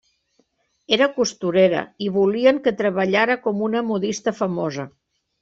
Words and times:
Era 0.95 1.07
costurera, 1.17 1.81
i 2.05 2.07
volien 2.15 2.63
que 2.69 2.73
treballara 2.81 3.37
com 3.45 3.63
una 3.69 3.85
modista 3.93 4.35
famosa. 4.41 4.89